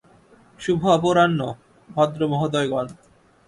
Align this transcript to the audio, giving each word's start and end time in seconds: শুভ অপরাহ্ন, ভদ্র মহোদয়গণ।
শুভ 0.59 0.81
অপরাহ্ন, 0.87 1.39
ভদ্র 1.89 2.21
মহোদয়গণ। 2.27 2.87